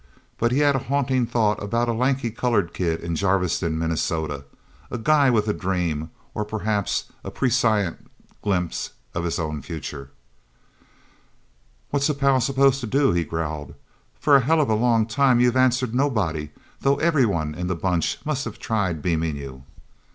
But 0.39 0.51
he 0.51 0.57
had 0.57 0.75
a 0.75 0.79
haunting 0.89 1.27
thought 1.27 1.61
about 1.61 1.87
a 1.87 1.93
lanky 1.93 2.31
colored 2.31 2.73
kid 2.73 3.01
in 3.01 3.13
Jarviston, 3.15 3.77
Minnesota. 3.77 4.45
A 4.89 4.97
guy 4.97 5.29
with 5.29 5.47
a 5.47 5.53
dream 5.53 6.09
or 6.33 6.43
perhaps 6.43 7.11
a 7.23 7.29
prescient 7.29 8.09
glimpse 8.41 8.93
of 9.13 9.23
his 9.25 9.37
own 9.37 9.61
future. 9.61 10.09
"What's 11.91 12.09
a 12.09 12.15
pal 12.15 12.41
supposed 12.41 12.79
to 12.81 12.87
do?" 12.87 13.11
he 13.11 13.23
growled. 13.23 13.75
"For 14.19 14.35
a 14.35 14.41
helluva 14.41 14.73
long 14.73 15.05
time 15.05 15.39
you've 15.39 15.55
answered 15.55 15.93
nobody 15.93 16.49
though 16.79 16.95
everyone 16.95 17.53
in 17.53 17.67
the 17.67 17.75
Bunch 17.75 18.17
must 18.25 18.45
have 18.45 18.57
tried 18.57 19.03
beaming 19.03 19.35
you." 19.37 19.65